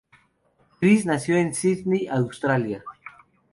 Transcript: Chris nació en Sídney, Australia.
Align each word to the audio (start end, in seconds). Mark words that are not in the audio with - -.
Chris 0.79 1.05
nació 1.05 1.37
en 1.37 1.53
Sídney, 1.53 2.07
Australia. 2.07 2.83